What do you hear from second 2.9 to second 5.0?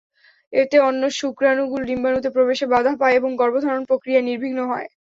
পায় এবং গর্ভধারণ প্রক্রিয়া নির্বিঘ্ন হয়।